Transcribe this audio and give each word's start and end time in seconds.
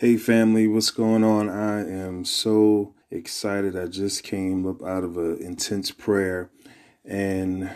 Hey 0.00 0.16
family, 0.16 0.68
what's 0.68 0.92
going 0.92 1.24
on? 1.24 1.48
I 1.48 1.80
am 1.80 2.24
so 2.24 2.94
excited. 3.10 3.76
I 3.76 3.86
just 3.86 4.22
came 4.22 4.64
up 4.64 4.80
out 4.80 5.02
of 5.02 5.16
an 5.16 5.38
intense 5.42 5.90
prayer, 5.90 6.50
and 7.04 7.72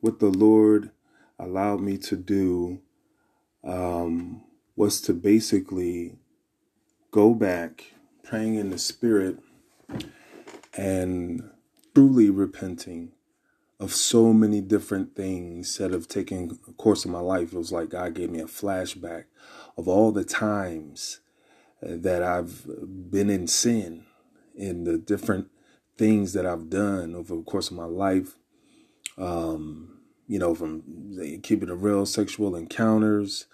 what 0.00 0.18
the 0.18 0.26
Lord 0.26 0.90
allowed 1.38 1.80
me 1.80 1.98
to 1.98 2.16
do 2.16 2.80
um, 3.62 4.42
was 4.74 5.00
to 5.02 5.12
basically 5.12 6.16
go 7.12 7.32
back, 7.32 7.84
praying 8.24 8.56
in 8.56 8.70
the 8.70 8.78
Spirit, 8.78 9.38
and 10.76 11.48
truly 11.94 12.28
repenting 12.28 13.12
of 13.78 13.94
so 13.94 14.32
many 14.32 14.60
different 14.60 15.14
things 15.14 15.78
that 15.78 15.92
have 15.92 16.08
taken 16.08 16.58
a 16.66 16.72
course 16.72 17.04
of 17.04 17.12
my 17.12 17.20
life. 17.20 17.52
It 17.52 17.58
was 17.58 17.70
like 17.70 17.90
God 17.90 18.14
gave 18.14 18.30
me 18.30 18.40
a 18.40 18.46
flashback 18.46 19.26
of 19.76 19.86
all 19.86 20.10
the 20.10 20.24
times 20.24 21.20
that 21.82 22.22
I've 22.22 22.64
been 23.10 23.28
in 23.28 23.46
sin 23.46 24.04
in 24.54 24.84
the 24.84 24.98
different 24.98 25.48
things 25.98 26.32
that 26.32 26.46
I've 26.46 26.70
done 26.70 27.14
over 27.14 27.36
the 27.36 27.42
course 27.42 27.70
of 27.70 27.76
my 27.76 27.84
life. 27.84 28.36
Um, 29.18 29.98
you 30.26 30.38
know, 30.38 30.54
from 30.54 30.82
keeping 31.42 31.68
it 31.68 31.72
real 31.72 32.06
sexual 32.06 32.56
encounters, 32.56 33.46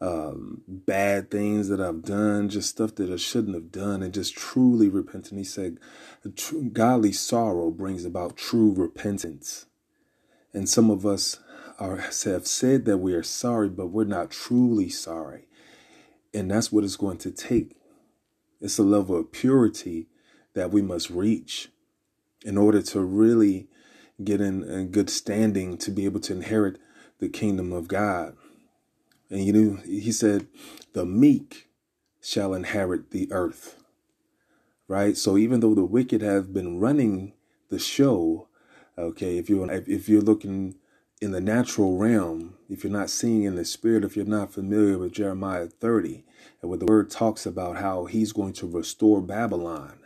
um, 0.00 0.62
bad 0.68 1.30
things 1.30 1.68
that 1.68 1.80
I've 1.80 2.02
done, 2.02 2.48
just 2.48 2.70
stuff 2.70 2.94
that 2.96 3.10
I 3.10 3.16
shouldn't 3.16 3.54
have 3.54 3.72
done, 3.72 4.02
and 4.02 4.14
just 4.14 4.34
truly 4.36 4.88
repenting. 4.88 5.38
He 5.38 5.44
said, 5.44 5.78
godly 6.72 7.12
sorrow 7.12 7.70
brings 7.70 8.04
about 8.04 8.36
true 8.36 8.72
repentance. 8.72 9.66
And 10.52 10.68
some 10.68 10.90
of 10.90 11.04
us 11.04 11.38
are, 11.78 11.96
have 11.96 12.46
said 12.46 12.84
that 12.84 12.98
we 12.98 13.14
are 13.14 13.22
sorry, 13.22 13.68
but 13.68 13.88
we're 13.88 14.04
not 14.04 14.30
truly 14.30 14.88
sorry. 14.88 15.46
And 16.32 16.50
that's 16.50 16.70
what 16.70 16.84
it's 16.84 16.96
going 16.96 17.18
to 17.18 17.30
take. 17.30 17.76
It's 18.60 18.78
a 18.78 18.82
level 18.82 19.18
of 19.18 19.32
purity 19.32 20.08
that 20.54 20.70
we 20.70 20.82
must 20.82 21.10
reach 21.10 21.70
in 22.44 22.56
order 22.56 22.82
to 22.82 23.00
really 23.00 23.68
get 24.22 24.40
in, 24.40 24.62
in 24.64 24.90
good 24.90 25.10
standing 25.10 25.76
to 25.78 25.90
be 25.90 26.04
able 26.04 26.20
to 26.20 26.32
inherit 26.32 26.78
the 27.18 27.28
kingdom 27.28 27.72
of 27.72 27.88
God. 27.88 28.36
And 29.30 29.44
you 29.44 29.52
know, 29.52 29.76
he 29.84 30.12
said, 30.12 30.48
the 30.92 31.06
meek 31.06 31.68
shall 32.20 32.54
inherit 32.54 33.10
the 33.10 33.30
earth. 33.32 33.82
Right? 34.88 35.16
So 35.16 35.36
even 35.36 35.60
though 35.60 35.74
the 35.74 35.84
wicked 35.84 36.20
have 36.20 36.52
been 36.52 36.80
running 36.80 37.34
the 37.68 37.78
show, 37.78 38.48
okay, 38.98 39.38
if 39.38 39.48
you're 39.48 39.70
if 39.70 40.08
you're 40.08 40.20
looking 40.20 40.74
in 41.20 41.32
the 41.32 41.40
natural 41.40 41.98
realm, 41.98 42.56
if 42.70 42.84
you're 42.84 42.92
not 42.92 43.10
seeing 43.10 43.44
in 43.44 43.56
the 43.56 43.64
spirit, 43.64 44.04
if 44.04 44.16
you're 44.16 44.26
not 44.26 44.52
familiar 44.52 44.98
with 44.98 45.12
Jeremiah 45.12 45.66
30, 45.68 46.24
and 46.62 46.70
where 46.70 46.78
the 46.78 46.86
word 46.86 47.10
talks 47.10 47.46
about 47.46 47.78
how 47.78 48.06
he's 48.06 48.32
going 48.32 48.54
to 48.54 48.68
restore 48.68 49.22
Babylon. 49.22 50.00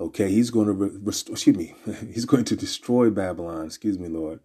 Okay, 0.00 0.30
he's 0.30 0.50
going 0.50 0.66
to 0.68 0.74
re- 0.74 0.98
restore, 1.02 1.34
excuse 1.34 1.56
me, 1.56 1.74
he's 2.12 2.26
going 2.26 2.44
to 2.46 2.56
destroy 2.56 3.10
Babylon, 3.10 3.66
excuse 3.66 3.98
me, 3.98 4.08
Lord. 4.08 4.40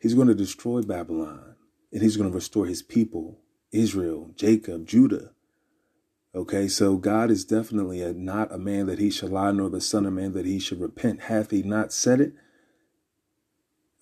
He's 0.00 0.14
going 0.14 0.28
to 0.28 0.34
destroy 0.34 0.82
Babylon 0.82 1.56
and 1.92 2.02
he's 2.02 2.16
going 2.16 2.30
to 2.30 2.34
restore 2.34 2.66
his 2.66 2.82
people, 2.82 3.40
Israel, 3.72 4.32
Jacob, 4.36 4.86
Judah. 4.86 5.32
Okay, 6.34 6.68
so 6.68 6.96
God 6.96 7.30
is 7.30 7.44
definitely 7.44 8.02
a, 8.02 8.12
not 8.14 8.52
a 8.52 8.58
man 8.58 8.86
that 8.86 8.98
he 9.00 9.10
shall 9.10 9.30
lie, 9.30 9.52
nor 9.52 9.70
the 9.70 9.80
son 9.80 10.06
of 10.06 10.14
man 10.14 10.32
that 10.34 10.46
he 10.46 10.60
should 10.60 10.80
repent. 10.80 11.22
Hath 11.22 11.50
he 11.52 11.62
not 11.62 11.92
said 11.92 12.20
it? 12.20 12.34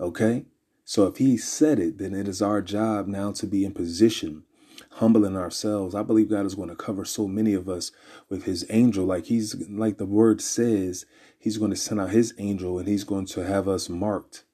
Okay, 0.00 0.46
so 0.92 1.06
if 1.06 1.16
he 1.16 1.38
said 1.38 1.78
it, 1.78 1.96
then 1.96 2.12
it 2.12 2.28
is 2.28 2.42
our 2.42 2.60
job 2.60 3.06
now 3.06 3.32
to 3.32 3.46
be 3.46 3.64
in 3.64 3.72
position, 3.72 4.42
humbling 4.90 5.38
ourselves. 5.38 5.94
I 5.94 6.02
believe 6.02 6.28
God 6.28 6.44
is 6.44 6.54
going 6.54 6.68
to 6.68 6.76
cover 6.76 7.06
so 7.06 7.26
many 7.26 7.54
of 7.54 7.66
us 7.66 7.92
with 8.28 8.44
his 8.44 8.66
angel. 8.68 9.06
Like 9.06 9.24
he's 9.24 9.56
like 9.70 9.96
the 9.96 10.04
word 10.04 10.42
says, 10.42 11.06
he's 11.38 11.56
going 11.56 11.70
to 11.70 11.78
send 11.78 11.98
out 11.98 12.10
his 12.10 12.34
angel 12.36 12.78
and 12.78 12.86
he's 12.86 13.04
going 13.04 13.24
to 13.28 13.40
have 13.40 13.68
us 13.68 13.88
marked. 13.88 14.44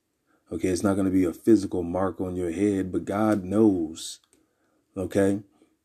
Okay, 0.53 0.69
it's 0.69 0.85
not 0.85 0.95
going 0.95 1.07
to 1.07 1.11
be 1.11 1.25
a 1.25 1.33
physical 1.33 1.83
mark 1.83 2.21
on 2.21 2.37
your 2.37 2.53
head, 2.53 2.93
but 2.93 3.05
God 3.05 3.43
knows. 3.43 4.21
Okay? 4.97 5.41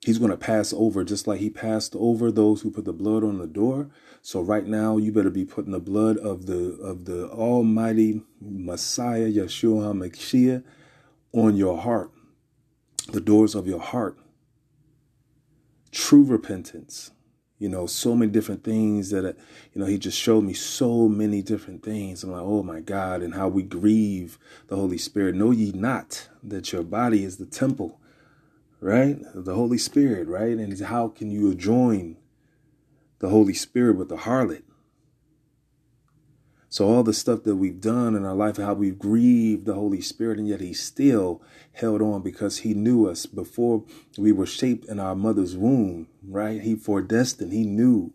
He's 0.05 0.17
going 0.17 0.31
to 0.31 0.37
pass 0.37 0.73
over 0.73 1.05
just 1.05 1.27
like 1.27 1.39
he 1.39 1.49
passed 1.49 1.95
over 1.95 2.29
those 2.29 2.61
who 2.61 2.71
put 2.71 2.83
the 2.83 2.91
blood 2.91 3.23
on 3.23 3.37
the 3.37 3.47
door. 3.47 3.89
So 4.21 4.41
right 4.41 4.65
now 4.65 4.97
you 4.97 5.13
better 5.13 5.29
be 5.29 5.45
putting 5.45 5.71
the 5.71 5.79
blood 5.79 6.17
of 6.17 6.45
the 6.45 6.77
of 6.81 7.05
the 7.05 7.29
almighty 7.29 8.21
Messiah 8.41 9.29
Yeshua 9.29 9.93
HaMashiach 9.93 10.63
on 11.31 11.55
your 11.55 11.77
heart. 11.77 12.11
The 13.11 13.21
doors 13.21 13.55
of 13.55 13.65
your 13.65 13.79
heart. 13.79 14.17
True 15.91 16.23
repentance. 16.23 17.11
You 17.59 17.69
know, 17.69 17.85
so 17.85 18.13
many 18.13 18.29
different 18.29 18.65
things 18.65 19.11
that, 19.11 19.37
you 19.73 19.79
know, 19.79 19.85
he 19.85 19.97
just 19.97 20.19
showed 20.19 20.43
me 20.43 20.51
so 20.53 21.07
many 21.07 21.41
different 21.41 21.81
things. 21.81 22.23
I'm 22.23 22.31
like, 22.31 22.41
oh 22.41 22.61
my 22.61 22.81
God, 22.81 23.21
and 23.21 23.35
how 23.35 23.47
we 23.47 23.63
grieve 23.63 24.37
the 24.67 24.75
Holy 24.75 24.97
Spirit. 24.97 25.35
Know 25.35 25.51
ye 25.51 25.71
not 25.71 26.27
that 26.43 26.73
your 26.73 26.83
body 26.83 27.23
is 27.23 27.37
the 27.37 27.45
temple 27.45 28.01
right? 28.83 29.17
The 29.33 29.55
Holy 29.55 29.77
Spirit, 29.77 30.27
right? 30.27 30.57
And 30.57 30.77
how 30.81 31.07
can 31.07 31.31
you 31.31 31.55
join 31.55 32.17
the 33.19 33.29
Holy 33.29 33.53
Spirit 33.53 33.95
with 33.95 34.09
the 34.09 34.17
harlot? 34.17 34.63
So 36.67 36.89
all 36.89 37.03
the 37.03 37.13
stuff 37.13 37.43
that 37.43 37.55
we've 37.55 37.79
done 37.79 38.15
in 38.15 38.25
our 38.25 38.35
life, 38.35 38.57
how 38.57 38.73
we've 38.73 38.97
grieved 38.97 39.65
the 39.65 39.75
Holy 39.75 40.01
Spirit, 40.01 40.39
and 40.39 40.47
yet 40.47 40.59
He 40.59 40.73
still 40.73 41.41
held 41.71 42.01
on 42.01 42.23
because 42.23 42.59
He 42.59 42.73
knew 42.73 43.07
us 43.07 43.25
before 43.25 43.85
we 44.17 44.31
were 44.31 44.47
shaped 44.47 44.85
in 44.89 44.99
our 44.99 45.15
mother's 45.15 45.55
womb, 45.55 46.07
right? 46.27 46.61
He 46.61 46.75
foredestined. 46.75 47.53
He 47.53 47.65
knew 47.65 48.11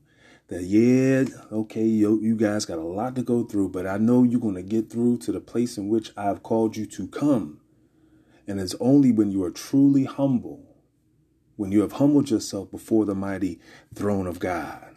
that 0.48 0.64
yeah, 0.64 1.24
okay, 1.52 1.84
you, 1.84 2.20
you 2.20 2.34
guys 2.36 2.66
got 2.66 2.78
a 2.78 2.82
lot 2.82 3.14
to 3.14 3.22
go 3.22 3.44
through, 3.44 3.68
but 3.68 3.86
I 3.86 3.96
know 3.96 4.22
you're 4.22 4.40
to 4.52 4.62
get 4.62 4.90
through 4.90 5.18
to 5.18 5.32
the 5.32 5.40
place 5.40 5.78
in 5.78 5.88
which 5.88 6.10
I've 6.16 6.42
called 6.42 6.76
you 6.76 6.84
to 6.86 7.06
come. 7.06 7.57
And 8.48 8.58
it's 8.58 8.74
only 8.80 9.12
when 9.12 9.30
you 9.30 9.44
are 9.44 9.50
truly 9.50 10.04
humble, 10.04 10.74
when 11.56 11.70
you 11.70 11.82
have 11.82 11.92
humbled 11.92 12.30
yourself 12.30 12.70
before 12.70 13.04
the 13.04 13.14
mighty 13.14 13.60
throne 13.94 14.26
of 14.26 14.40
God. 14.40 14.88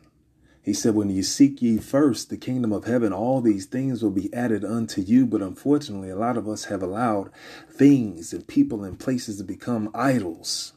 He 0.63 0.73
said, 0.73 0.95
When 0.95 1.09
you 1.09 1.21
seek 1.21 1.61
ye 1.61 1.77
first 1.77 2.29
the 2.29 2.37
kingdom 2.37 2.71
of 2.71 2.85
heaven, 2.85 3.11
all 3.11 3.41
these 3.41 3.65
things 3.65 4.01
will 4.01 4.11
be 4.11 4.33
added 4.33 4.63
unto 4.63 5.01
you. 5.01 5.25
But 5.25 5.41
unfortunately, 5.41 6.09
a 6.09 6.15
lot 6.15 6.37
of 6.37 6.47
us 6.47 6.65
have 6.65 6.81
allowed 6.81 7.31
things 7.69 8.31
and 8.31 8.47
people 8.47 8.83
and 8.83 8.99
places 8.99 9.37
to 9.37 9.43
become 9.43 9.91
idols. 9.93 10.73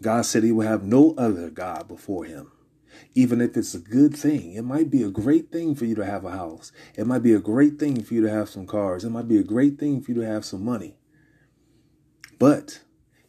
God 0.00 0.24
said 0.24 0.44
he 0.44 0.52
will 0.52 0.66
have 0.66 0.84
no 0.84 1.14
other 1.18 1.50
God 1.50 1.88
before 1.88 2.24
him. 2.24 2.52
Even 3.14 3.40
if 3.40 3.56
it's 3.56 3.74
a 3.74 3.80
good 3.80 4.14
thing, 4.14 4.52
it 4.52 4.62
might 4.62 4.90
be 4.90 5.02
a 5.02 5.10
great 5.10 5.50
thing 5.50 5.74
for 5.74 5.84
you 5.84 5.94
to 5.94 6.04
have 6.04 6.24
a 6.24 6.30
house. 6.30 6.70
It 6.96 7.06
might 7.06 7.22
be 7.22 7.32
a 7.32 7.40
great 7.40 7.78
thing 7.78 8.02
for 8.02 8.14
you 8.14 8.20
to 8.22 8.30
have 8.30 8.48
some 8.48 8.66
cars. 8.66 9.04
It 9.04 9.10
might 9.10 9.28
be 9.28 9.38
a 9.38 9.44
great 9.44 9.78
thing 9.78 10.00
for 10.00 10.12
you 10.12 10.20
to 10.20 10.26
have 10.26 10.44
some 10.44 10.64
money. 10.64 10.96
But 12.38 12.80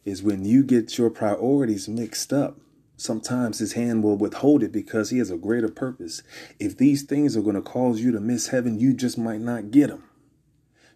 is 0.04 0.22
when 0.22 0.44
you 0.44 0.62
get 0.62 0.96
your 0.98 1.10
priorities 1.10 1.88
mixed 1.88 2.32
up. 2.32 2.58
Sometimes 2.96 3.58
his 3.58 3.72
hand 3.72 4.02
will 4.02 4.16
withhold 4.16 4.62
it 4.62 4.72
because 4.72 5.10
he 5.10 5.18
has 5.18 5.30
a 5.30 5.36
greater 5.36 5.70
purpose. 5.70 6.22
If 6.58 6.76
these 6.76 7.02
things 7.02 7.36
are 7.36 7.42
going 7.42 7.56
to 7.56 7.62
cause 7.62 8.00
you 8.00 8.12
to 8.12 8.20
miss 8.20 8.48
heaven, 8.48 8.78
you 8.78 8.92
just 8.92 9.16
might 9.16 9.40
not 9.40 9.70
get 9.70 9.88
them. 9.88 10.04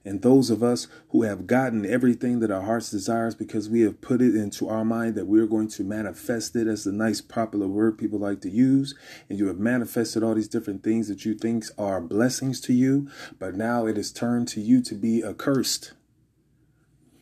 And 0.07 0.21
those 0.21 0.51
of 0.51 0.63
us 0.63 0.87
who 1.11 1.23
have 1.23 1.47
gotten 1.47 1.87
everything 1.87 2.41
that 2.41 2.51
our 2.51 2.61
hearts 2.61 2.91
desires 2.91 3.35
because 3.35 3.71
we 3.71 3.81
have 3.81 4.03
put 4.03 4.21
it 4.21 4.35
into 4.35 4.69
our 4.69 4.85
mind 4.85 5.15
that 5.15 5.27
we're 5.27 5.47
going 5.47 5.69
to 5.69 5.83
manifest 5.83 6.55
it 6.57 6.67
as 6.67 6.85
the 6.85 6.93
nice 6.93 7.23
popular 7.23 7.67
word 7.67 7.97
people 7.97 8.19
like 8.19 8.43
to 8.43 8.51
use, 8.51 8.95
and 9.31 9.39
you 9.39 9.47
have 9.47 9.59
manifested 9.59 10.23
all 10.23 10.35
these 10.35 10.49
different 10.49 10.85
things 10.85 11.09
that 11.09 11.25
you 11.25 11.33
think 11.33 11.65
are 11.79 12.03
blessings 12.03 12.61
to 12.63 12.75
you, 12.75 13.09
but 13.39 13.55
now 13.55 13.87
it 13.87 13.97
is 13.97 14.13
turned 14.13 14.47
to 14.49 14.61
you 14.61 14.83
to 14.83 14.95
be 14.95 15.25
accursed 15.25 15.95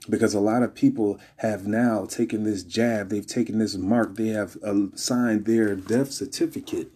because 0.08 0.34
a 0.34 0.40
lot 0.40 0.62
of 0.62 0.74
people 0.74 1.20
have 1.36 1.66
now 1.66 2.04
taken 2.06 2.44
this 2.44 2.62
jab, 2.62 3.08
they've 3.08 3.26
taken 3.26 3.58
this 3.58 3.76
mark, 3.76 4.16
they 4.16 4.28
have 4.28 4.56
uh, 4.64 4.86
signed 4.94 5.44
their 5.44 5.74
death 5.76 6.10
certificate. 6.10 6.90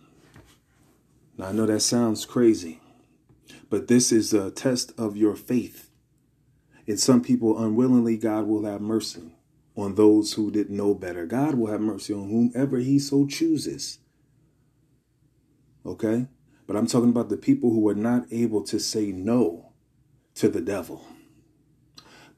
Now, 1.39 1.47
I 1.47 1.53
know 1.53 1.67
that 1.67 1.81
sounds 1.81 2.25
crazy, 2.25 2.81
but 3.71 3.89
this 3.89 4.11
is 4.11 4.33
a 4.33 4.51
test 4.51 4.93
of 4.99 5.17
your 5.17 5.37
faith. 5.37 5.91
And 6.89 6.99
some 6.99 7.23
people 7.23 7.63
unwillingly, 7.63 8.17
God 8.17 8.47
will 8.47 8.65
have 8.65 8.81
mercy 8.81 9.33
on 9.77 9.95
those 9.95 10.33
who 10.33 10.51
didn't 10.51 10.77
know 10.77 10.95
better. 10.95 11.27
God 11.27 11.55
will 11.55 11.71
have 11.71 11.81
mercy 11.81 12.15
on 12.15 12.29
whomever 12.29 12.79
He 12.79 12.99
so 12.99 13.27
chooses. 13.27 13.99
Okay? 15.85 16.27
But 16.67 16.77
I'm 16.77 16.87
talking 16.87 17.11
about 17.11 17.29
the 17.29 17.37
people 17.37 17.71
who 17.71 17.89
are 17.89 17.95
not 17.95 18.27
able 18.33 18.63
to 18.65 18.81
say 18.81 19.13
no 19.13 19.73
to 20.37 20.49
the 20.49 20.61
devil 20.61 21.07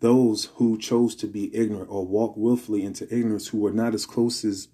those 0.01 0.47
who 0.57 0.79
chose 0.79 1.15
to 1.17 1.27
be 1.27 1.55
ignorant 1.55 1.91
or 1.91 2.07
walk 2.07 2.37
willfully 2.37 2.85
into 2.85 3.05
ignorance, 3.15 3.49
who 3.49 3.59
were 3.59 3.73
not 3.73 3.95
as 3.95 4.07
close 4.07 4.45
as 4.45 4.69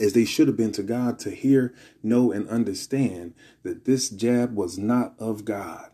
as 0.00 0.12
they 0.12 0.24
should 0.24 0.48
have 0.48 0.56
been 0.56 0.72
to 0.72 0.82
God 0.82 1.18
to 1.20 1.30
hear, 1.30 1.74
know, 2.02 2.30
and 2.30 2.48
understand 2.48 3.34
that 3.64 3.84
this 3.84 4.08
jab 4.08 4.54
was 4.54 4.78
not 4.78 5.14
of 5.18 5.44
God. 5.44 5.90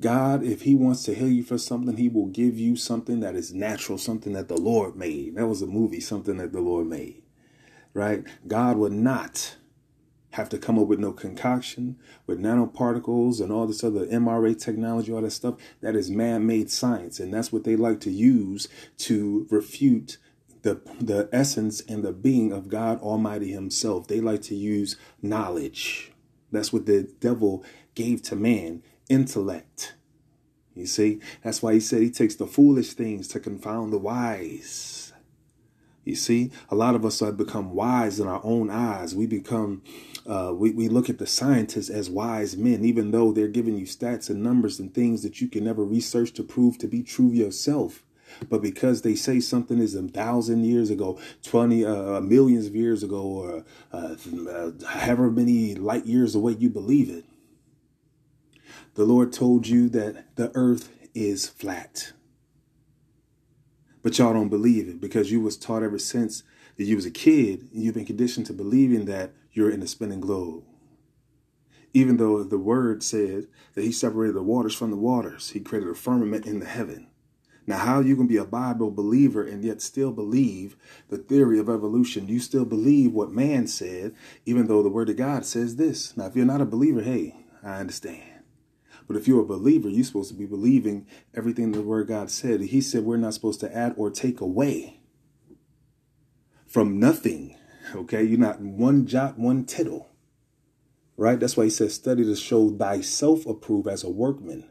God, 0.00 0.44
if 0.44 0.62
He 0.62 0.74
wants 0.74 1.02
to 1.04 1.14
heal 1.14 1.28
you 1.28 1.42
for 1.42 1.58
something, 1.58 1.96
He 1.96 2.08
will 2.08 2.26
give 2.26 2.58
you 2.58 2.76
something 2.76 3.20
that 3.20 3.34
is 3.34 3.52
natural, 3.52 3.98
something 3.98 4.32
that 4.34 4.48
the 4.48 4.56
Lord 4.60 4.96
made. 4.96 5.36
That 5.36 5.48
was 5.48 5.62
a 5.62 5.66
movie, 5.66 6.00
something 6.00 6.36
that 6.38 6.52
the 6.52 6.60
Lord 6.60 6.86
made. 6.86 7.22
right? 7.94 8.24
God 8.46 8.76
would 8.76 8.92
not 8.92 9.56
have 10.32 10.48
to 10.48 10.58
come 10.58 10.78
up 10.78 10.86
with 10.86 10.98
no 10.98 11.12
concoction 11.12 11.96
with 12.26 12.40
nanoparticles 12.40 13.40
and 13.40 13.52
all 13.52 13.66
this 13.66 13.84
other 13.84 14.06
MRA 14.06 14.58
technology, 14.58 15.12
all 15.12 15.22
that 15.22 15.30
stuff. 15.30 15.56
That 15.80 15.94
is 15.94 16.10
man 16.10 16.46
made 16.46 16.70
science. 16.70 17.20
And 17.20 17.32
that's 17.32 17.52
what 17.52 17.64
they 17.64 17.76
like 17.76 18.00
to 18.00 18.10
use 18.10 18.68
to 18.98 19.46
refute 19.50 20.16
the, 20.62 20.80
the 21.00 21.28
essence 21.32 21.80
and 21.82 22.02
the 22.02 22.12
being 22.12 22.52
of 22.52 22.68
God 22.68 23.00
Almighty 23.02 23.52
Himself. 23.52 24.08
They 24.08 24.20
like 24.20 24.42
to 24.42 24.54
use 24.54 24.96
knowledge. 25.20 26.12
That's 26.50 26.72
what 26.72 26.86
the 26.86 27.08
devil 27.20 27.64
gave 27.94 28.22
to 28.22 28.36
man 28.36 28.82
intellect. 29.08 29.94
You 30.74 30.86
see, 30.86 31.20
that's 31.42 31.62
why 31.62 31.74
he 31.74 31.80
said 31.80 32.00
he 32.00 32.10
takes 32.10 32.36
the 32.36 32.46
foolish 32.46 32.94
things 32.94 33.28
to 33.28 33.40
confound 33.40 33.92
the 33.92 33.98
wise. 33.98 35.11
You 36.04 36.16
see, 36.16 36.50
a 36.68 36.74
lot 36.74 36.96
of 36.96 37.04
us 37.04 37.20
have 37.20 37.36
become 37.36 37.74
wise 37.74 38.18
in 38.18 38.26
our 38.26 38.40
own 38.42 38.70
eyes. 38.70 39.14
We 39.14 39.26
become, 39.26 39.82
uh, 40.26 40.52
we, 40.54 40.72
we 40.72 40.88
look 40.88 41.08
at 41.08 41.18
the 41.18 41.26
scientists 41.26 41.90
as 41.90 42.10
wise 42.10 42.56
men, 42.56 42.84
even 42.84 43.12
though 43.12 43.32
they're 43.32 43.46
giving 43.46 43.76
you 43.76 43.86
stats 43.86 44.28
and 44.28 44.42
numbers 44.42 44.80
and 44.80 44.92
things 44.92 45.22
that 45.22 45.40
you 45.40 45.48
can 45.48 45.64
never 45.64 45.84
research 45.84 46.32
to 46.34 46.42
prove 46.42 46.76
to 46.78 46.88
be 46.88 47.02
true 47.02 47.28
yourself. 47.28 48.02
But 48.48 48.62
because 48.62 49.02
they 49.02 49.14
say 49.14 49.38
something 49.40 49.78
is 49.78 49.94
a 49.94 50.02
thousand 50.08 50.64
years 50.64 50.90
ago, 50.90 51.20
20 51.44 51.84
uh, 51.84 52.20
millions 52.20 52.66
of 52.66 52.74
years 52.74 53.02
ago, 53.02 53.22
or 53.22 53.64
uh, 53.92 54.16
uh, 54.50 54.70
however 54.86 55.30
many 55.30 55.74
light 55.74 56.06
years 56.06 56.34
away, 56.34 56.56
you 56.58 56.70
believe 56.70 57.10
it. 57.10 57.24
The 58.94 59.04
Lord 59.04 59.32
told 59.32 59.68
you 59.68 59.88
that 59.90 60.34
the 60.36 60.50
earth 60.54 60.88
is 61.14 61.46
flat 61.46 62.12
but 64.02 64.18
y'all 64.18 64.32
don't 64.32 64.48
believe 64.48 64.88
it 64.88 65.00
because 65.00 65.30
you 65.30 65.40
was 65.40 65.56
taught 65.56 65.82
ever 65.82 65.98
since 65.98 66.42
that 66.76 66.84
you 66.84 66.96
was 66.96 67.06
a 67.06 67.10
kid 67.10 67.68
and 67.72 67.82
you've 67.82 67.94
been 67.94 68.04
conditioned 68.04 68.46
to 68.46 68.52
believing 68.52 69.04
that 69.06 69.32
you're 69.52 69.70
in 69.70 69.82
a 69.82 69.86
spinning 69.86 70.20
globe. 70.20 70.64
Even 71.94 72.16
though 72.16 72.42
the 72.42 72.58
word 72.58 73.02
said 73.02 73.46
that 73.74 73.84
he 73.84 73.92
separated 73.92 74.34
the 74.34 74.42
waters 74.42 74.74
from 74.74 74.90
the 74.90 74.96
waters, 74.96 75.50
he 75.50 75.60
created 75.60 75.90
a 75.90 75.94
firmament 75.94 76.46
in 76.46 76.58
the 76.58 76.66
heaven. 76.66 77.08
Now, 77.66 77.78
how 77.78 78.00
you 78.00 78.16
can 78.16 78.26
be 78.26 78.38
a 78.38 78.44
Bible 78.44 78.90
believer 78.90 79.46
and 79.46 79.62
yet 79.62 79.80
still 79.80 80.10
believe 80.10 80.76
the 81.10 81.18
theory 81.18 81.60
of 81.60 81.68
evolution? 81.68 82.26
You 82.26 82.40
still 82.40 82.64
believe 82.64 83.12
what 83.12 83.30
man 83.30 83.68
said, 83.68 84.14
even 84.44 84.66
though 84.66 84.82
the 84.82 84.88
word 84.88 85.10
of 85.10 85.16
God 85.16 85.44
says 85.44 85.76
this. 85.76 86.16
Now, 86.16 86.26
if 86.26 86.34
you're 86.34 86.44
not 86.44 86.60
a 86.60 86.66
believer, 86.66 87.02
hey, 87.02 87.36
I 87.62 87.78
understand. 87.78 88.31
But 89.06 89.16
if 89.16 89.28
you're 89.28 89.42
a 89.42 89.46
believer, 89.46 89.88
you're 89.88 90.04
supposed 90.04 90.30
to 90.30 90.36
be 90.36 90.46
believing 90.46 91.06
everything 91.34 91.72
the 91.72 91.82
word 91.82 92.08
God 92.08 92.30
said. 92.30 92.60
He 92.60 92.80
said 92.80 93.04
we're 93.04 93.16
not 93.16 93.34
supposed 93.34 93.60
to 93.60 93.76
add 93.76 93.94
or 93.96 94.10
take 94.10 94.40
away 94.40 95.00
from 96.66 96.98
nothing. 96.98 97.56
Okay, 97.94 98.22
you're 98.22 98.38
not 98.38 98.60
one 98.60 99.06
jot, 99.06 99.38
one 99.38 99.64
tittle. 99.64 100.08
Right? 101.16 101.38
That's 101.38 101.56
why 101.56 101.64
he 101.64 101.70
says, 101.70 101.94
study 101.94 102.24
to 102.24 102.34
show 102.34 102.70
thyself 102.70 103.46
approved 103.46 103.86
as 103.86 104.02
a 104.02 104.10
workman, 104.10 104.70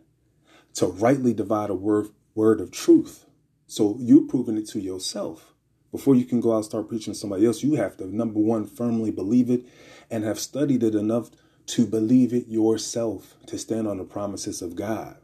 to 0.73 0.87
rightly 0.87 1.33
divide 1.33 1.69
a 1.69 1.75
word, 1.75 2.07
word 2.33 2.59
of 2.59 2.71
truth. 2.71 3.25
So 3.67 3.95
you're 3.99 4.27
proving 4.27 4.57
it 4.57 4.67
to 4.69 4.79
yourself. 4.79 5.53
Before 5.91 6.15
you 6.15 6.25
can 6.25 6.41
go 6.41 6.53
out 6.53 6.57
and 6.57 6.65
start 6.65 6.89
preaching 6.89 7.13
to 7.13 7.19
somebody 7.19 7.45
else, 7.45 7.63
you 7.63 7.75
have 7.75 7.97
to, 7.97 8.07
number 8.07 8.39
one, 8.39 8.65
firmly 8.65 9.11
believe 9.11 9.49
it 9.49 9.65
and 10.09 10.23
have 10.23 10.39
studied 10.39 10.83
it 10.83 10.95
enough 10.95 11.29
to 11.71 11.85
believe 11.85 12.33
it 12.33 12.49
yourself, 12.49 13.35
to 13.47 13.57
stand 13.57 13.87
on 13.87 13.97
the 13.97 14.03
promises 14.03 14.61
of 14.61 14.75
God. 14.75 15.15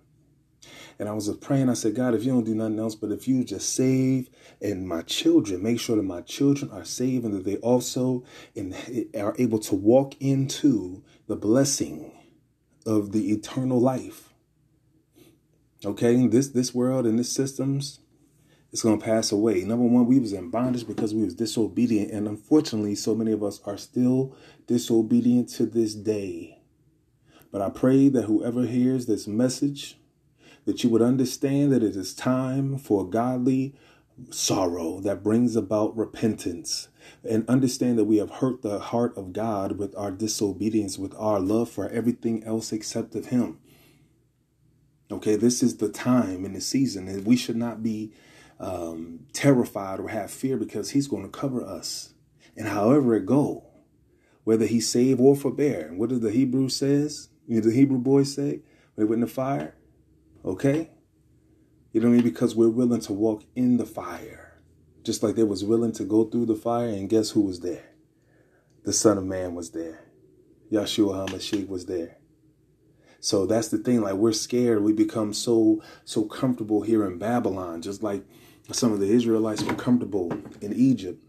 And 0.98 1.10
I 1.10 1.12
was 1.12 1.30
praying, 1.38 1.70
I 1.70 1.74
said, 1.74 1.94
God, 1.94 2.16
if 2.16 2.24
you 2.24 2.32
don't 2.32 2.46
do 2.46 2.56
nothing 2.56 2.80
else, 2.80 2.96
but 2.96 3.12
if 3.12 3.28
you 3.28 3.44
just 3.44 3.76
save 3.76 4.30
and 4.62 4.88
my 4.88 5.02
children, 5.02 5.62
make 5.62 5.78
sure 5.78 5.98
that 5.98 6.04
my 6.04 6.22
children 6.22 6.72
are 6.72 6.86
saved 6.86 7.26
and 7.26 7.34
that 7.34 7.44
they 7.44 7.58
also 7.58 8.24
in, 8.56 8.74
are 9.20 9.36
able 9.38 9.60
to 9.60 9.76
walk 9.76 10.16
into 10.22 11.04
the 11.28 11.36
blessing 11.36 12.14
of 12.86 13.12
the 13.12 13.30
eternal 13.32 13.80
life. 13.80 14.34
Okay, 15.86 16.26
this 16.28 16.48
this 16.48 16.74
world 16.74 17.06
and 17.06 17.20
this 17.20 17.32
systems, 17.32 18.00
it's 18.72 18.82
going 18.82 19.00
to 19.00 19.06
pass 19.06 19.32
away. 19.32 19.64
Number 19.64 19.86
one, 19.86 20.06
we 20.06 20.20
was 20.20 20.34
in 20.34 20.50
bondage 20.50 20.88
because 20.88 21.14
we 21.14 21.24
was 21.24 21.36
disobedient. 21.36 22.12
And 22.12 22.28
unfortunately, 22.28 22.96
so 22.96 23.16
many 23.16 23.32
of 23.32 23.44
us 23.44 23.62
are 23.66 23.78
still 23.78 24.36
disobedient 24.68 25.50
to 25.50 25.66
this 25.66 25.96
day. 25.96 26.60
But 27.52 27.62
I 27.62 27.70
pray 27.70 28.10
that 28.10 28.24
whoever 28.24 28.66
hears 28.66 29.06
this 29.06 29.26
message, 29.26 29.98
that 30.66 30.84
you 30.84 30.90
would 30.90 31.02
understand 31.02 31.72
that 31.72 31.84
it 31.84 31.96
is 31.96 32.14
time 32.14 32.78
for 32.78 33.10
godly 33.10 33.74
sorrow 34.32 35.00
that 35.02 35.24
brings 35.24 35.56
about 35.56 35.96
repentance 35.96 36.90
and 37.28 37.48
understand 37.48 37.98
that 37.98 38.06
we 38.06 38.18
have 38.18 38.30
hurt 38.30 38.62
the 38.62 38.80
heart 38.80 39.18
of 39.18 39.32
God 39.32 39.78
with 39.78 39.96
our 39.96 40.12
disobedience, 40.12 40.98
with 40.98 41.16
our 41.18 41.40
love 41.40 41.70
for 41.70 41.88
everything 41.90 42.44
else 42.44 42.74
except 42.74 43.16
of 43.16 43.28
Him. 43.28 43.60
Okay, 45.10 45.38
this 45.38 45.64
is 45.64 45.78
the 45.78 45.90
time 45.90 46.44
and 46.44 46.54
the 46.56 46.60
season, 46.60 47.08
and 47.08 47.26
we 47.26 47.38
should 47.38 47.56
not 47.56 47.82
be 47.82 48.12
um, 48.60 49.26
terrified 49.34 50.00
or 50.00 50.10
have 50.10 50.32
fear 50.32 50.58
because 50.58 50.92
he's 50.92 51.08
going 51.08 51.24
to 51.24 51.30
cover 51.30 51.64
us. 51.64 52.14
And 52.56 52.68
however 52.68 53.16
it 53.16 53.26
go, 53.26 53.64
whether 54.44 54.66
he 54.66 54.80
save 54.80 55.20
or 55.20 55.36
forbear. 55.36 55.88
And 55.88 56.00
what 56.00 56.10
does 56.10 56.22
the 56.22 56.32
Hebrew 56.32 56.70
says? 56.70 57.30
You 57.48 57.56
know, 57.56 57.68
the 57.68 57.76
Hebrew 57.76 57.98
boys 57.98 58.34
say 58.34 58.62
when 58.96 58.96
they 58.96 59.04
went 59.04 59.16
in 59.16 59.22
the 59.22 59.28
fire? 59.28 59.76
Okay? 60.46 60.90
You 61.92 62.02
know 62.02 62.08
what 62.08 62.14
I 62.14 62.16
mean? 62.18 62.24
Because 62.24 62.56
we're 62.56 62.70
willing 62.70 63.02
to 63.02 63.14
walk 63.14 63.44
in 63.56 63.78
the 63.78 63.86
fire. 63.86 64.62
Just 65.04 65.24
like 65.24 65.36
they 65.36 65.44
was 65.44 65.64
willing 65.64 65.94
to 65.94 66.04
go 66.04 66.26
through 66.26 66.46
the 66.48 66.56
fire, 66.56 66.90
and 66.90 67.10
guess 67.10 67.32
who 67.32 67.42
was 67.42 67.62
there? 67.62 67.92
The 68.84 68.94
Son 68.94 69.18
of 69.18 69.26
Man 69.26 69.56
was 69.56 69.72
there. 69.72 70.06
Yahshua 70.72 71.28
HaMashiach 71.28 71.68
was 71.68 71.86
there. 71.86 72.17
So 73.20 73.46
that's 73.46 73.70
the 73.70 73.78
thing. 73.78 74.02
Like 74.02 74.16
we're 74.16 74.34
scared. 74.34 74.84
We 74.84 74.94
become 74.94 75.34
so 75.34 75.82
so 76.06 76.24
comfortable 76.24 76.82
here 76.82 77.06
in 77.06 77.18
Babylon, 77.18 77.82
just 77.82 78.04
like 78.04 78.24
some 78.72 78.92
of 78.92 79.00
the 79.00 79.10
Israelites 79.10 79.64
were 79.64 79.76
comfortable 79.76 80.32
in 80.62 80.74
Egypt. 80.74 81.24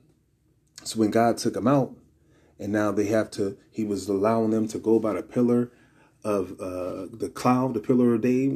So 0.84 0.98
when 0.98 1.10
God 1.10 1.38
took 1.38 1.54
them 1.54 1.66
out, 1.66 1.94
and 2.58 2.72
now 2.72 2.90
they 2.90 3.06
have 3.06 3.30
to, 3.32 3.56
He 3.70 3.84
was 3.84 4.08
allowing 4.08 4.50
them 4.50 4.68
to 4.68 4.78
go 4.78 4.98
by 4.98 5.14
the 5.14 5.22
pillar 5.22 5.70
of 6.24 6.52
uh, 6.60 7.06
the 7.12 7.30
cloud, 7.32 7.74
the 7.74 7.80
pillar 7.80 8.14
of 8.14 8.22
day. 8.22 8.46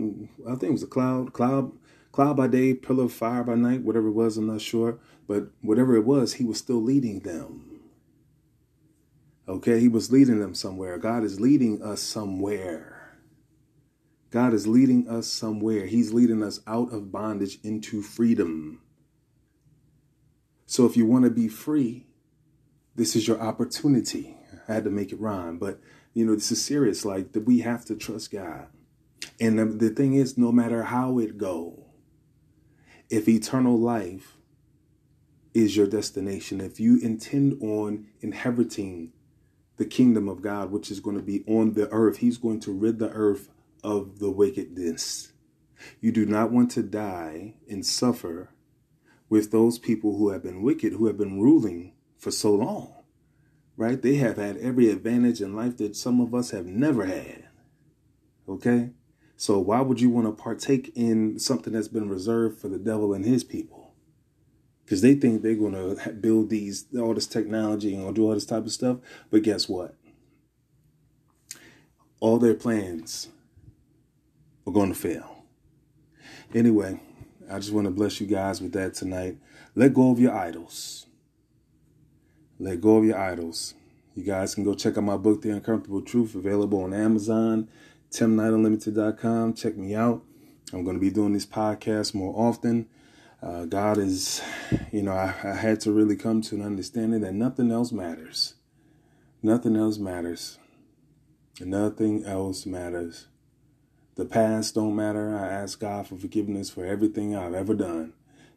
I 0.47 0.51
think 0.51 0.65
it 0.65 0.73
was 0.73 0.83
a 0.83 0.89
cloud, 0.89 1.33
cloud, 1.33 1.73
cloud 2.11 2.37
by 2.37 2.49
day, 2.49 2.75
pillar 2.75 3.05
of 3.05 3.13
fire 3.13 3.45
by 3.45 3.55
night, 3.55 3.83
whatever 3.83 4.09
it 4.09 4.13
was. 4.13 4.37
I'm 4.37 4.49
not 4.49 4.61
sure, 4.61 4.99
but 5.29 5.49
whatever 5.61 5.97
it 5.97 6.05
was, 6.05 6.35
He 6.35 6.45
was 6.45 6.59
still 6.59 6.83
leading 6.83 7.21
them. 7.21 7.81
Okay, 9.49 9.81
He 9.81 9.89
was 9.89 10.11
leading 10.11 10.41
them 10.41 10.55
somewhere. 10.55 10.99
God 10.99 11.25
is 11.25 11.41
leading 11.41 11.83
us 11.83 12.01
somewhere. 12.01 13.02
God 14.33 14.55
is 14.55 14.67
leading 14.67 15.07
us 15.09 15.27
somewhere. 15.27 15.85
He's 15.85 16.15
leading 16.15 16.43
us 16.43 16.61
out 16.67 16.91
of 16.91 17.13
bondage 17.13 17.59
into 17.63 18.01
freedom. 18.01 18.81
So 20.65 20.87
if 20.87 20.97
you 20.97 21.05
want 21.05 21.25
to 21.25 21.31
be 21.31 21.49
free, 21.49 22.07
this 22.97 23.15
is 23.15 23.29
your 23.29 23.39
opportunity. 23.39 24.39
I 24.67 24.73
had 24.73 24.85
to 24.85 24.91
make 24.91 25.13
it 25.13 25.21
rhyme, 25.21 25.59
but 25.59 25.81
you 26.15 26.25
know, 26.25 26.35
this 26.35 26.51
is 26.51 26.65
serious. 26.65 27.05
Like 27.05 27.33
that 27.33 27.45
we 27.45 27.61
have 27.61 27.85
to 27.85 27.95
trust 27.95 28.31
God. 28.33 28.69
And 29.39 29.59
the, 29.59 29.67
the 29.67 29.91
thing 29.91 30.15
is, 30.15 30.39
no 30.39 30.51
matter 30.51 30.85
how 30.85 31.19
it 31.19 31.37
go, 31.37 31.85
if 33.11 33.29
eternal 33.29 33.79
life 33.79 34.39
is 35.53 35.77
your 35.77 35.87
destination, 35.87 36.63
if 36.63 36.81
you 36.81 36.99
intend 37.01 37.63
on 37.63 38.07
inheriting 38.23 39.13
the 39.77 39.85
kingdom 39.85 40.27
of 40.27 40.41
God, 40.41 40.71
which 40.71 40.91
is 40.91 41.01
going 41.01 41.17
to 41.17 41.23
be 41.23 41.45
on 41.47 41.75
the 41.75 41.91
earth, 41.91 42.19
He's 42.19 42.39
going 42.39 42.61
to 42.61 42.73
rid 42.73 42.99
the 42.99 43.11
earth 43.11 43.51
of 43.83 44.19
the 44.19 44.31
wickedness. 44.31 45.33
You 46.01 46.13
do 46.13 46.27
not 46.27 46.53
want 46.53 46.71
to 46.73 46.83
die 46.83 47.55
and 47.69 47.85
suffer 47.85 48.51
with 49.29 49.51
those 49.51 49.79
people 49.79 50.17
who 50.17 50.31
have 50.31 50.43
been 50.43 50.63
wicked, 50.63 50.93
who 50.93 51.07
have 51.07 51.17
been 51.17 51.41
ruling 51.41 51.95
for 52.19 52.31
so 52.31 52.55
long, 52.55 52.95
right? 53.77 54.01
They 54.01 54.17
have 54.17 54.37
had 54.37 54.59
every 54.59 54.91
advantage 54.91 55.41
in 55.41 55.57
life 55.57 55.79
that 55.79 55.97
some 55.97 56.21
of 56.21 56.35
us 56.35 56.51
have 56.51 56.67
never 56.67 57.07
had. 57.07 57.49
Okay? 58.49 58.91
So 59.37 59.59
why 59.59 59.81
would 59.81 60.01
you 60.01 60.11
want 60.11 60.27
to 60.27 60.43
partake 60.43 60.93
in 60.95 61.39
something 61.39 61.73
that's 61.73 61.89
been 61.89 62.09
reserved 62.09 62.61
for 62.61 62.69
the 62.69 62.79
devil 62.79 63.13
and 63.13 63.25
his 63.25 63.43
people? 63.43 63.95
Because 64.85 65.01
they 65.01 65.15
think 65.15 65.43
they're 65.43 65.55
going 65.55 65.73
to 65.73 66.13
build 66.13 66.51
these, 66.51 66.87
all 66.97 67.15
this 67.15 67.27
technology 67.27 67.95
and 67.95 68.15
do 68.15 68.25
all 68.25 68.35
this 68.35 68.47
type 68.47 68.65
of 68.65 68.73
stuff. 68.73 68.99
But 69.31 69.43
guess 69.43 69.69
what? 69.69 69.97
All 72.21 72.39
their 72.39 72.55
plans 72.55 73.29
are 74.73 74.75
going 74.75 74.93
to 74.93 74.99
fail. 74.99 75.45
Anyway, 76.55 76.99
I 77.51 77.59
just 77.59 77.73
want 77.73 77.87
to 77.87 77.91
bless 77.91 78.21
you 78.21 78.27
guys 78.27 78.61
with 78.61 78.73
that 78.73 78.95
tonight. 78.95 79.37
Let 79.75 79.95
go 79.95 80.11
of 80.11 80.19
your 80.19 80.35
idols. 80.35 81.07
Let 82.59 82.81
go 82.81 82.97
of 82.97 83.05
your 83.05 83.19
idols. 83.19 83.75
You 84.15 84.25
guys 84.25 84.55
can 84.55 84.65
go 84.65 84.75
check 84.75 84.97
out 84.97 85.05
my 85.05 85.17
book, 85.17 85.43
The 85.43 85.51
Uncomfortable 85.51 86.03
Truth, 86.03 86.35
available 86.35 86.83
on 86.83 86.93
Amazon, 86.93 87.69
timnightunlimited.com. 88.11 89.55
Check 89.55 89.77
me 89.77 89.95
out. 89.95 90.23
I'm 90.73 90.85
going 90.85 90.97
to 90.97 91.01
be 91.01 91.11
doing 91.11 91.33
this 91.33 91.47
podcast 91.47 92.15
more 92.15 92.35
often. 92.37 92.89
Uh, 93.43 93.65
God 93.65 93.99
is, 93.99 94.43
you 94.93 95.03
know, 95.03 95.13
I, 95.13 95.35
I 95.45 95.55
had 95.55 95.81
to 95.81 95.93
really 95.93 96.17
come 96.17 96.41
to 96.43 96.55
an 96.55 96.63
understanding 96.63 97.21
that 97.23 97.35
nothing 97.35 97.71
else 97.71 97.91
matters. 97.93 98.55
Nothing 99.43 99.77
else 99.77 99.99
matters. 99.99 100.59
Nothing 101.61 102.25
else 102.25 102.65
matters. 102.65 103.27
The 104.15 104.25
past 104.27 104.75
don't 104.75 104.95
matter. 104.95 105.37
I 105.37 105.49
ask 105.49 105.81
God 105.81 106.07
for 106.07 106.17
forgiveness 106.17 106.69
for 106.71 106.85
everything 106.85 107.35
I've 107.35 107.55
ever 107.55 107.75
done. 107.75 108.13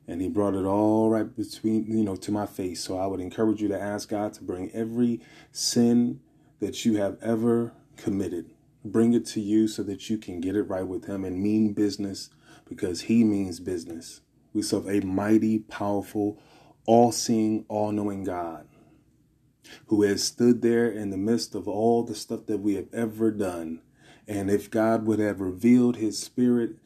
And 0.07 0.21
he 0.21 0.27
brought 0.27 0.53
it 0.53 0.65
all 0.65 1.09
right 1.09 1.35
between, 1.35 1.85
you 1.87 2.03
know, 2.03 2.15
to 2.17 2.31
my 2.31 2.45
face. 2.45 2.83
So 2.83 2.97
I 2.97 3.07
would 3.07 3.19
encourage 3.19 3.61
you 3.61 3.67
to 3.69 3.81
ask 3.81 4.09
God 4.09 4.33
to 4.33 4.43
bring 4.43 4.69
every 4.71 5.21
sin 5.51 6.19
that 6.59 6.85
you 6.85 6.97
have 6.97 7.17
ever 7.21 7.73
committed, 7.97 8.51
bring 8.83 9.13
it 9.13 9.25
to 9.27 9.41
you 9.41 9.67
so 9.67 9.81
that 9.83 10.09
you 10.09 10.17
can 10.17 10.41
get 10.41 10.55
it 10.55 10.63
right 10.63 10.85
with 10.85 11.05
him 11.05 11.23
and 11.23 11.41
mean 11.41 11.73
business 11.73 12.29
because 12.67 13.01
he 13.01 13.23
means 13.23 13.59
business. 13.59 14.21
We 14.53 14.61
serve 14.61 14.87
a 14.87 14.99
mighty, 15.01 15.59
powerful, 15.59 16.39
all 16.85 17.11
seeing, 17.11 17.65
all 17.67 17.91
knowing 17.91 18.23
God 18.23 18.67
who 19.87 20.03
has 20.03 20.23
stood 20.23 20.61
there 20.61 20.89
in 20.89 21.09
the 21.09 21.17
midst 21.17 21.55
of 21.55 21.67
all 21.67 22.03
the 22.03 22.15
stuff 22.15 22.45
that 22.47 22.59
we 22.59 22.75
have 22.75 22.93
ever 22.93 23.31
done. 23.31 23.81
And 24.27 24.49
if 24.49 24.71
God 24.71 25.05
would 25.05 25.19
have 25.19 25.39
revealed 25.39 25.97
his 25.97 26.17
spirit 26.17 26.77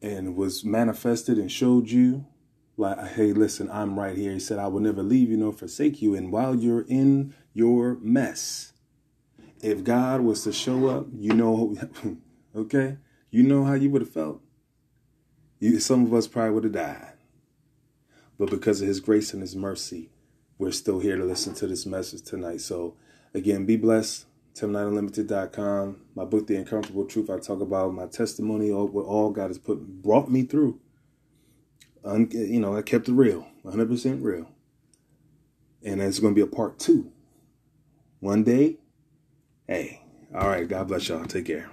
and 0.00 0.36
was 0.36 0.64
manifested 0.64 1.38
and 1.38 1.50
showed 1.50 1.90
you, 1.90 2.26
like, 2.76 2.98
hey, 3.12 3.32
listen, 3.32 3.70
I'm 3.70 3.98
right 3.98 4.16
here. 4.16 4.32
He 4.32 4.40
said, 4.40 4.58
I 4.58 4.68
will 4.68 4.80
never 4.80 5.02
leave 5.02 5.30
you 5.30 5.36
nor 5.36 5.52
forsake 5.52 6.02
you. 6.02 6.14
And 6.14 6.30
while 6.30 6.54
you're 6.54 6.84
in 6.88 7.34
your 7.54 7.96
mess, 8.00 8.72
if 9.62 9.82
God 9.82 10.20
was 10.20 10.44
to 10.44 10.52
show 10.52 10.88
up, 10.88 11.06
you 11.14 11.32
know, 11.32 11.76
okay, 12.56 12.98
you 13.30 13.42
know 13.42 13.64
how 13.64 13.74
you 13.74 13.90
would 13.90 14.02
have 14.02 14.10
felt. 14.10 14.42
You, 15.58 15.80
some 15.80 16.04
of 16.04 16.12
us 16.12 16.26
probably 16.26 16.50
would 16.52 16.64
have 16.64 16.72
died. 16.74 17.12
But 18.38 18.50
because 18.50 18.82
of 18.82 18.88
his 18.88 19.00
grace 19.00 19.32
and 19.32 19.40
his 19.40 19.56
mercy, 19.56 20.10
we're 20.58 20.72
still 20.72 21.00
here 21.00 21.16
to 21.16 21.24
listen 21.24 21.54
to 21.54 21.66
this 21.66 21.86
message 21.86 22.22
tonight. 22.22 22.60
So, 22.60 22.96
again, 23.32 23.64
be 23.64 23.76
blessed. 23.76 24.26
Tim9Unlimited.com. 24.56 26.00
My 26.14 26.24
book, 26.24 26.46
The 26.46 26.56
Uncomfortable 26.56 27.04
Truth, 27.04 27.28
I 27.28 27.38
talk 27.38 27.60
about 27.60 27.92
my 27.92 28.06
testimony, 28.06 28.70
of 28.70 28.94
what 28.94 29.04
all 29.04 29.30
God 29.30 29.48
has 29.48 29.58
put 29.58 30.02
brought 30.02 30.30
me 30.30 30.44
through. 30.44 30.80
Un, 32.04 32.28
you 32.30 32.60
know, 32.60 32.74
I 32.74 32.82
kept 32.82 33.08
it 33.08 33.12
real, 33.12 33.46
100% 33.64 34.22
real. 34.22 34.48
And 35.84 36.00
it's 36.00 36.20
going 36.20 36.34
to 36.34 36.38
be 36.38 36.48
a 36.48 36.50
part 36.50 36.78
two. 36.78 37.12
One 38.20 38.44
day, 38.44 38.76
hey, 39.68 40.00
all 40.34 40.48
right, 40.48 40.66
God 40.66 40.88
bless 40.88 41.08
y'all. 41.08 41.24
Take 41.26 41.46
care. 41.46 41.70